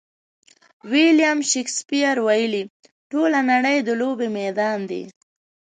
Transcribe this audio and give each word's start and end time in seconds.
ویلیم 0.91 1.39
شکسپیر 1.51 2.15
ویلي: 2.27 2.63
ټوله 3.09 3.39
نړۍ 3.51 3.77
د 3.87 3.89
لوبې 4.01 4.27
میدان 4.37 4.77
دی. 4.89 5.03